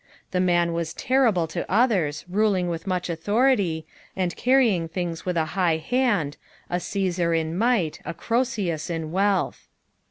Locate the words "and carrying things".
4.15-5.27